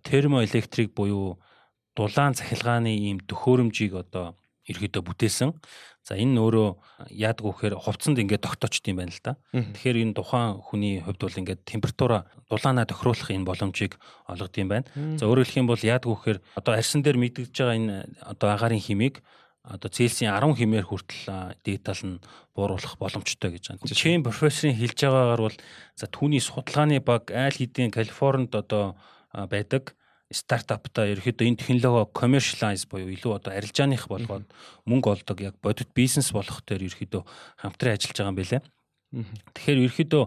термоэлектрик 0.00 0.96
буюу 0.96 1.36
дулаан 1.92 2.32
цахилгааны 2.32 2.88
ийм 2.88 3.20
төхөөрөмжийг 3.20 4.00
одоо 4.00 4.32
ерөөдөө 4.68 5.02
бүтээсэн. 5.02 5.50
За 6.08 6.16
энэ 6.16 6.40
өөрөө 6.40 6.68
яадаг 7.12 7.44
вэхээр 7.44 7.74
хувцсанд 7.76 8.16
ингээд 8.16 8.44
тогтоочд 8.44 8.84
юм 8.88 9.04
байна 9.04 9.12
л 9.12 9.20
да. 9.20 9.36
Тэгэхээр 9.52 10.08
энэ 10.08 10.16
тухайн 10.16 10.56
хүний 10.64 11.04
хувьд 11.04 11.20
бол 11.20 11.40
ингээд 11.44 11.68
температура 11.68 12.24
дулаанаа 12.48 12.88
тохируулах 12.88 13.28
энэ 13.28 13.44
боломжийг 13.44 14.00
олгод 14.24 14.54
юм 14.56 14.68
байна. 14.72 14.88
За 15.20 15.28
өөрөөр 15.28 15.44
хэлэх 15.44 15.60
юм 15.60 15.68
бол 15.68 15.82
яадаг 15.84 16.08
вэхээр 16.08 16.38
одоо 16.56 16.72
арьсан 16.72 17.04
дээр 17.04 17.20
мэдгэж 17.20 17.52
байгаа 17.52 17.76
энэ 17.76 17.96
одоо 18.24 18.48
агаарын 18.56 18.80
химийг 18.80 19.20
одоо 19.68 19.92
Цельсийн 19.92 20.32
10 20.32 20.56
хэмээр 20.56 20.86
хүртэл 20.88 21.52
дигитал 21.60 22.00
нь 22.00 22.20
бууруулах 22.56 22.96
боломжтой 22.96 23.52
гэж 23.52 23.76
байна. 23.76 23.84
Чэм 23.84 24.24
профессорын 24.24 24.80
хэлж 24.80 24.96
байгаагаар 25.04 25.42
бол 25.44 25.56
за 25.92 26.06
түүний 26.08 26.40
судалгааны 26.40 27.04
баг 27.04 27.28
айл 27.28 27.52
хэдийн 27.52 27.92
Калифорнид 27.92 28.56
одоо 28.56 28.96
байдаг 29.32 29.92
стартапта 30.28 31.08
ерөөхдөө 31.08 31.48
энэ 31.48 31.60
технологи 31.60 32.12
commercialize 32.12 32.84
буюу 32.84 33.08
илүү 33.16 33.32
одоо 33.40 33.52
арилжааных 33.56 34.08
болгоод 34.12 34.44
мөнгө 34.84 35.08
олдог 35.16 35.40
яг 35.40 35.56
бодит 35.64 35.88
бизнес 35.96 36.32
болох 36.36 36.60
дээр 36.68 36.84
ерөөхдөө 36.84 37.22
хамтран 37.64 37.96
ажиллаж 37.96 38.16
байгаа 38.20 38.32
юм 38.32 38.36
байлээ. 38.36 38.62
Тэгэхээр 39.56 39.82
ерөөхдөө 39.88 40.24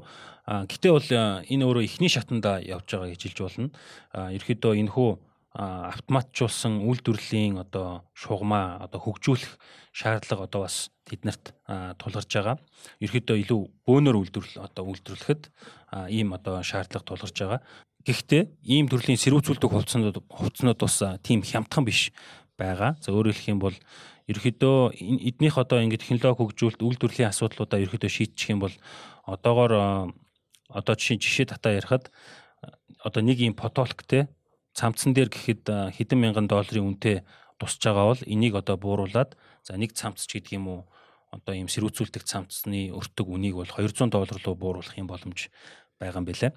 гэтээ 0.73 0.91
бол 0.91 1.09
энэ 1.45 1.65
өөрөө 1.69 1.83
эхний 1.85 2.09
шатанда 2.09 2.65
явж 2.65 2.89
байгаа 2.89 3.13
гэж 3.13 3.21
хэлж 3.29 3.39
болно. 3.45 3.69
Ерөөхдөө 4.17 4.73
энэ 4.81 4.89
хүү 4.89 5.09
автоматжуулсан 5.51 6.79
үйлдвэрлэлийн 6.87 7.59
одоо 7.59 8.07
шугамаа 8.15 8.87
одоо 8.87 8.99
хөгжүүлэх 9.03 9.59
шаардлага 9.91 10.47
одоо 10.47 10.63
бас 10.63 10.95
тэднэрт 11.03 11.51
тулгарч 11.99 12.31
байгаа. 12.31 12.55
Ерөөхдөө 13.03 13.37
илүү 13.43 13.59
бөөнөр 13.83 14.15
үйлдвэрлэл 14.15 14.63
одоо 14.63 14.83
үйлдвэрлэхэд 14.87 15.51
ийм 16.07 16.31
одоо 16.31 16.63
шаардлага 16.63 17.03
тулгарч 17.03 17.35
байгаа. 17.35 17.59
Гэхдээ 18.07 18.43
ийм 18.63 18.87
төрлийн 18.87 19.19
сэрүүцүүлдэг 19.19 19.69
хувцснууд 19.75 20.17
хувцснууд 20.31 20.79
бас 20.79 20.97
тийм 21.19 21.43
хямдхан 21.43 21.83
биш 21.83 22.15
байгаа. 22.55 22.95
За 23.03 23.11
өөрөөр 23.11 23.35
хэлэх 23.35 23.51
юм 23.51 23.59
бол 23.59 23.75
ерөөхдөө 24.31 24.95
эднийх 24.95 25.59
одоо 25.59 25.83
ингэ 25.83 25.99
технологи 25.99 26.39
хөгжүүлэлт 26.39 26.79
үйлдвэрлэлийн 26.79 27.27
асуудлуудаа 27.27 27.83
ерөөхдөө 27.83 28.07
шийдчих 28.07 28.55
юм 28.55 28.63
бол 28.63 28.75
одоогоор 29.27 30.15
одоо 30.71 30.95
жишээ 30.95 31.19
жишээ 31.19 31.47
татаа 31.51 31.75
ярихад 31.75 32.07
одоо 33.03 33.21
нэг 33.21 33.43
ийм 33.43 33.53
потолк 33.53 34.07
те 34.07 34.31
цамцсан 34.73 35.13
дээр 35.13 35.29
гэхэд 35.29 35.95
хэдэн 35.95 36.19
мянган 36.19 36.47
долларын 36.47 36.95
үнэтэй 36.95 37.23
тусч 37.61 37.81
байгаа 37.83 38.15
бол 38.15 38.21
энийг 38.25 38.55
одоо 38.55 38.77
бууруулад 38.77 39.37
за 39.63 39.77
нэг 39.77 39.93
цамц 39.93 40.25
ч 40.25 40.39
гэдэг 40.39 40.57
юм 40.57 40.67
уу 40.67 40.81
одоо 41.31 41.55
ийм 41.55 41.71
сэрүүцүүлдэг 41.71 42.23
цамцны 42.27 42.91
өртөг 42.91 43.27
үнийг 43.29 43.55
бол 43.55 43.69
200 43.69 44.11
доллар 44.11 44.39
руу 44.43 44.55
бууруулах 44.55 44.97
юм 44.99 45.07
боломж 45.07 45.47
байгаа 46.01 46.19
юм 46.19 46.27
билэ. 46.27 46.51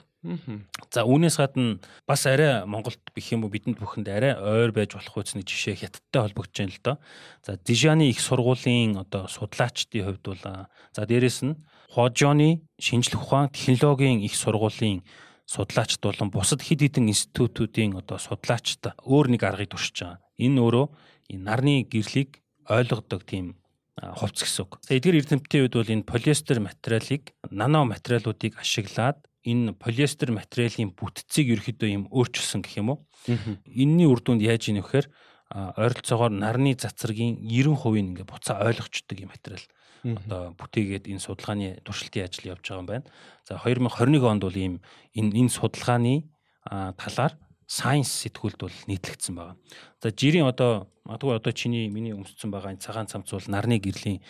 За 0.90 1.04
үүнээс 1.04 1.36
гадна 1.36 1.78
бас 2.08 2.24
арай 2.26 2.64
Монголд 2.64 2.98
бих 3.14 3.28
юм 3.30 3.44
уу 3.44 3.52
бидэнд 3.52 3.76
бүхэнд 3.76 4.08
арай 4.08 4.32
ойр 4.34 4.72
байж 4.72 4.96
болох 4.96 5.20
нэг 5.36 5.44
жишээ 5.44 5.84
хятадтай 5.84 6.20
холбогдож 6.24 6.56
байна 6.56 6.72
л 6.72 6.80
доо. 6.82 6.96
За 7.44 7.60
Дижаны 7.60 8.08
их 8.08 8.18
сургуулийн 8.24 8.96
одоо 8.96 9.28
судлаачдын 9.28 10.04
хувьд 10.08 10.24
бол 10.24 10.42
за 10.42 11.02
дээрэс 11.04 11.44
нь 11.44 11.60
Хожоны 11.92 12.64
шинжлэх 12.80 13.22
ухаан 13.22 13.52
технологийн 13.54 14.24
их 14.24 14.34
сургуулийн 14.34 15.04
судлаачд 15.46 16.00
болон 16.00 16.30
бусад 16.32 16.64
хэд 16.64 16.80
хэдэн 16.88 17.12
институтуудын 17.12 18.00
одоо 18.00 18.18
судлаачд 18.18 18.96
өөр 19.04 19.26
нэг 19.36 19.42
аргыг 19.44 19.72
туршиж 19.72 19.96
байгаа. 20.00 20.20
Энэ 20.40 20.58
өөрөө 20.60 20.86
энэ 21.32 21.44
нарны 21.44 21.74
гэрлийг 21.84 22.40
ойлгодог 22.68 23.22
тийм 23.28 23.60
хувцс 23.94 24.42
гэсэн 24.42 24.64
үг. 24.64 24.80
Эдгээр 24.90 25.20
эрдэмтдийн 25.22 25.62
хувьд 25.68 25.76
бол 25.78 25.94
энэ 25.94 26.08
полиэстер 26.08 26.58
материалыг 26.58 27.22
нано 27.50 27.84
материалуудыг 27.84 28.58
ашиглаад 28.58 29.22
энэ 29.44 29.76
полиэстер 29.76 30.32
материалын 30.32 30.90
бүтцийг 30.96 31.52
ерөөхдөө 31.54 31.88
юм 31.92 32.04
өөрчилсөн 32.10 32.64
гэх 32.64 32.80
юм 32.80 32.96
уу. 32.96 32.98
Энийний 33.28 34.08
үр 34.08 34.24
дүнд 34.24 34.42
яаж 34.42 34.72
ийнэ 34.72 34.82
вэхээр 34.82 35.06
ойролцоогоор 35.54 36.32
нарны 36.32 36.74
цацрагийн 36.74 37.38
90% 37.44 38.16
ингээ 38.16 38.26
буцаа 38.26 38.64
ойлгочдөг 38.64 39.20
юм 39.22 39.30
материал. 39.30 39.62
Одоо 40.04 40.52
бүтээгээд 40.60 41.08
энэ 41.08 41.24
судалгааны 41.24 41.80
туршилтын 41.80 42.28
ажил 42.28 42.52
явж 42.52 42.60
байгаа 42.60 42.82
юм 42.84 42.88
байна. 42.88 43.06
За 43.48 43.56
2021 43.56 44.20
онд 44.20 44.44
бол 44.44 44.52
ийм 44.56 44.74
энэ 45.16 45.32
энэ 45.32 45.48
судалгааны 45.48 46.28
талаар 46.68 47.32
science 47.64 48.12
сэтгүүлд 48.20 48.60
бол 48.60 48.76
нийтлэгдсэн 48.88 49.34
байгаа. 49.34 49.56
За 50.04 50.12
жирийн 50.12 50.44
одоо 50.44 50.92
магадгүй 51.08 51.36
одоо 51.40 51.52
чиний 51.56 51.88
миний 51.88 52.12
өмссөн 52.12 52.52
байгаа 52.52 52.76
энэ 52.76 52.84
цагаан 52.84 53.08
цамц 53.08 53.32
бол 53.32 53.48
нарны 53.48 53.80
гэрлийн 53.80 54.20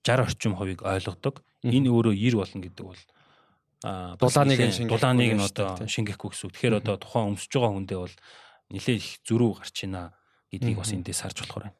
60 0.00 0.24
орчим 0.24 0.56
хувийг 0.56 0.80
ойлгодог. 0.82 1.44
Энэ 1.60 1.92
өөрөө 1.92 2.16
90 2.16 2.40
болно 2.40 2.60
гэдэг 2.64 2.84
бол 2.88 3.02
дулааныг 4.18 4.60
нь 4.64 4.88
дулааныг 4.88 5.32
нь 5.36 5.44
одоо 5.44 5.76
шингээхгүй 5.84 6.30
гэсэн 6.32 6.46
үг. 6.48 6.54
Тэгэхээр 6.56 6.80
одоо 6.80 6.96
тухайн 6.96 7.36
өмсөж 7.36 7.52
байгаа 7.52 7.72
хүндээ 7.76 7.98
бол 8.00 8.16
нэлээд 8.72 8.98
их 8.98 9.08
зөрүү 9.28 9.50
гарч 9.60 9.76
ийна 9.84 10.16
гэдгийг 10.50 10.78
бас 10.80 10.92
эндээс 10.96 11.20
харж 11.22 11.38
болохоор 11.44 11.64
байна. 11.68 11.76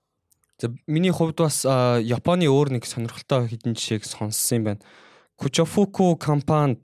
За 0.59 0.75
миний 0.87 1.15
хувьд 1.15 1.38
бас 1.38 1.62
Японы 1.65 2.50
өөр 2.50 2.75
нэг 2.79 2.85
сонирхолтой 2.85 3.47
хэдэн 3.47 3.79
жишээг 3.79 4.03
сонссон 4.03 4.59
юм 4.59 4.65
байна. 4.75 4.83
Kuchofuku 5.38 6.19
компанид 6.19 6.83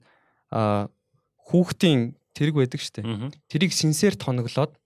хүүхдийн 0.49 2.15
тэрэг 2.31 2.55
байдаг 2.55 2.79
штэ. 2.79 3.03
Тэрийг 3.51 3.75
синсээр 3.75 4.15
тоноглоод 4.15 4.79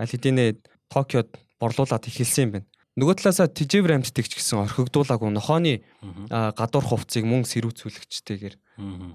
аль 0.00 0.08
хэдийнэ 0.08 0.64
Токиод 0.88 1.36
борлуулад 1.60 2.08
эхэлсэн 2.08 2.42
юм 2.48 2.52
байна. 2.56 2.68
Нөгөө 2.94 3.18
талаасаа 3.18 3.50
тижэв 3.50 3.90
рамтдаг 3.90 4.24
ч 4.30 4.38
гэсэн 4.38 4.64
орхигдуулаагүй 4.70 5.28
нохооны 5.34 5.82
гадуур 6.30 6.86
хувцсыг 6.86 7.26
мөн 7.26 7.42
сэрүүцүүлэгчтэйгээр 7.42 8.54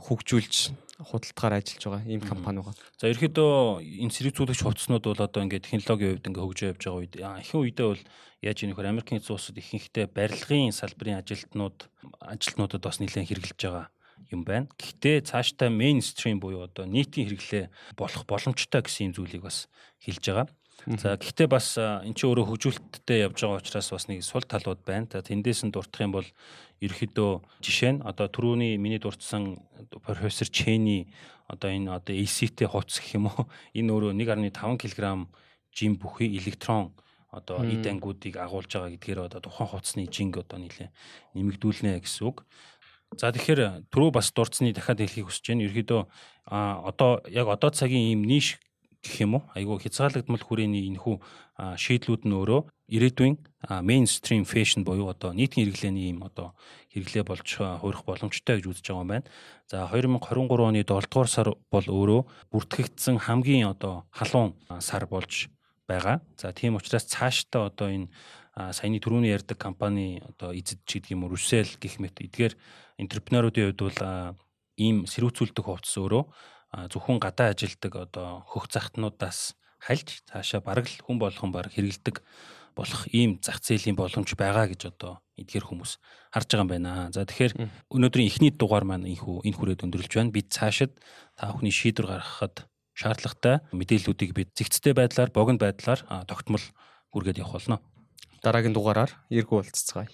хөгжүүлж 0.03 0.55
худалдаагаар 0.99 1.63
ажиллаж 1.63 1.83
байгаа 1.87 2.11
ийм 2.11 2.21
компани 2.21 2.59
байгаа. 2.59 2.75
За 2.99 3.07
ерөөдөө 3.07 3.79
энэ 4.03 4.15
сэрүүцүүлэгч 4.15 4.61
хувцснууд 4.67 5.03
бол 5.07 5.23
одоо 5.23 5.41
ингээд 5.47 5.63
технологийн 5.63 6.19
хувьд 6.19 6.27
ингээд 6.27 6.43
хөгжөө 6.43 6.69
явж 6.75 6.83
байгаа 6.83 6.99
үед 6.99 7.13
ихэнх 7.15 7.63
үедээ 7.63 7.87
бол 7.87 8.03
яаж 8.43 8.57
ийм 8.59 8.69
нөхөр 8.75 8.91
Америкийн 8.91 9.23
зуусад 9.23 9.55
ихэнхдээ 9.55 10.05
барилгын 10.11 10.75
салбарын 10.75 11.23
ажилтнууд 11.23 11.77
ажилтнуудад 12.19 12.83
бас 12.83 12.99
нэлээд 12.99 13.31
хэрэгжилж 13.31 13.61
байгаа 13.63 13.87
юм 14.27 14.43
байна. 14.43 14.67
Гэхдээ 14.75 15.23
цаашдаа 15.23 15.71
мейнстрим 15.71 16.43
буюу 16.43 16.67
одоо 16.67 16.83
нийтийн 16.83 17.31
хэрэглээ 17.31 17.95
болох 17.95 18.23
боломжтой 18.27 18.83
гэсэн 18.83 19.15
зүйлийг 19.15 19.47
бас 19.47 19.71
хэлж 20.03 20.23
байгаа. 20.27 20.47
За 20.85 21.19
гэхдээ 21.19 21.47
бас 21.51 21.75
эн 21.75 22.15
чинь 22.15 22.31
өөрөө 22.31 22.45
хөгжүүлэлттэй 22.55 23.27
явж 23.27 23.43
байгаа 23.43 23.59
учраас 23.59 23.89
бас 23.91 24.05
нэг 24.07 24.23
сул 24.23 24.45
талууд 24.47 24.81
байна. 24.87 25.11
За 25.11 25.19
тэндээс 25.19 25.67
нь 25.67 25.73
дуртах 25.75 26.07
юм 26.07 26.15
бол 26.15 26.27
ерөөхдөө 26.79 27.31
жишээ 27.59 27.91
нь 27.99 28.03
одоо 28.05 28.31
түрүүний 28.31 28.79
миний 28.79 29.01
дурдсан 29.01 29.59
профессор 29.99 30.47
Чэни 30.47 31.11
одоо 31.51 31.69
энэ 31.73 31.91
одоо 31.91 32.15
ACT 32.15 32.63
хувцс 32.63 33.03
гэх 33.03 33.19
юм 33.19 33.27
уу 33.27 33.51
энэ 33.77 33.91
өөрөө 33.91 34.11
1.5 34.15 34.79
кг 34.79 35.27
жим 35.75 35.99
бүхий 35.99 36.31
электрон 36.39 36.95
одоо 37.29 37.61
эд 37.67 37.85
ангиудыг 37.85 38.39
агуулж 38.39 38.71
байгаа 38.71 38.93
гэдгээр 38.95 39.19
одоо 39.27 39.41
тухайн 39.43 39.69
хувцсны 39.69 40.07
жинг 40.09 40.41
одоо 40.41 40.57
нэлээ 40.57 40.89
нэмэгдүүлнэ 41.35 41.99
гэсэн 42.01 42.25
үг. 42.25 42.47
За 43.17 43.29
тэгэхээр 43.33 43.89
түрүү 43.89 44.09
бас 44.13 44.31
дурдсны 44.33 44.73
дахиад 44.73 45.01
хэлхийг 45.01 45.29
хүсэж 45.29 45.45
байна. 45.53 45.65
Ерөөдөө 45.69 46.01
одоо 46.49 47.21
яг 47.29 47.47
одоо 47.49 47.69
цагийн 47.69 48.13
ийм 48.13 48.25
ниш 48.25 48.57
гэх 49.03 49.15
юм 49.23 49.39
уу 49.39 49.43
айгүй 49.55 49.79
хязгаарлагдмал 49.79 50.43
хүрээний 50.43 50.91
энэхүү 50.91 51.15
шийдлүүд 51.79 52.23
нь 52.27 52.35
өөрөө 52.35 52.61
ирээдүйн 52.91 53.35
мейнстрим 53.85 54.43
фэшн 54.43 54.83
буюу 54.83 55.07
одоо 55.11 55.31
нийтийн 55.31 55.71
хэрэглээний 55.71 56.11
юм 56.11 56.27
одоо 56.27 56.55
хэрэглээ 56.91 57.23
болж 57.23 57.47
хуурах 57.47 58.03
боломжтой 58.03 58.59
гэж 58.59 58.65
үзэж 58.67 58.85
байгаа 58.91 59.03
юм 59.03 59.11
байна. 59.13 59.27
За 59.71 59.87
2023 59.87 60.67
оны 60.67 60.81
7 60.83 60.87
дугаар 60.87 61.29
сар 61.29 61.47
бол 61.71 61.87
өөрөө 61.87 62.21
бүртгэгдсэн 62.51 63.17
хамгийн 63.23 63.71
одоо 63.71 64.03
халуун 64.11 64.55
сар 64.83 65.07
болж 65.07 65.47
байгаа. 65.87 66.19
За 66.35 66.51
тийм 66.51 66.75
учраас 66.75 67.07
цаашдаа 67.07 67.71
одоо 67.71 67.87
энэ 67.87 68.07
саяны 68.73 68.99
түрүүний 68.99 69.31
ярьдаг 69.31 69.57
компани 69.57 70.19
одоо 70.25 70.51
эзэд 70.51 70.83
ч 70.83 70.99
гэдэг 70.99 71.15
юм 71.15 71.23
уу 71.23 71.33
Rusell 71.37 71.79
гэх 71.79 72.03
мэт 72.03 72.19
эдгээр 72.19 72.53
энтерпренеруудын 72.99 73.71
хувьд 73.71 73.81
бол 73.81 73.99
ийм 74.79 75.07
сэрүүцүүлдэг 75.07 75.63
хувцас 75.63 75.95
өөрөө 75.99 76.23
зөвхөн 76.73 77.17
гадаа 77.17 77.53
ажилдаг 77.53 77.93
одоо 77.95 78.45
хөх 78.45 78.69
захтнуудаас 78.69 79.57
хальж 79.79 80.21
цаашаа 80.29 80.61
бараг 80.61 80.85
л 80.85 81.01
хүн 81.01 81.17
болгон 81.17 81.51
баг 81.51 81.71
хэрэгэлдэг 81.73 82.21
болох 82.75 83.07
ийм 83.11 83.39
зах 83.41 83.59
зээлийн 83.63 83.95
боломж 83.95 84.29
байгаа 84.35 84.69
гэж 84.69 84.93
одоо 84.93 85.19
эдгээр 85.39 85.65
хүмүүс 85.67 85.97
харж 86.31 86.47
байгаа 86.51 86.63
юм 86.63 86.71
байна. 86.71 86.91
За 87.15 87.25
тэгэхээр 87.25 87.53
өнөөдрийн 87.89 88.29
эхний 88.29 88.51
дугаар 88.51 88.85
маань 88.85 89.07
энхүү 89.07 89.47
энэ 89.47 89.57
хүрээд 89.57 89.83
өндөрлж 89.87 90.11
байна. 90.15 90.35
Бид 90.35 90.47
цаашид 90.53 90.93
та 91.35 91.51
бүхний 91.51 91.73
шийдвэр 91.73 92.07
гаргахад 92.19 92.67
шаардлагатай 92.93 93.55
мэдээллүүдийг 93.71 94.31
бид 94.35 94.49
зэгцтэй 94.55 94.93
байдлаар, 94.93 95.31
богино 95.31 95.59
байдлаар 95.59 96.03
тогтмол 96.27 96.63
хүргээд 97.15 97.39
явах 97.39 97.55
болно. 97.59 97.79
Дараагийн 98.43 98.75
дугаараар 98.75 99.11
эргүү 99.31 99.55
уулзцгаая. 99.63 100.11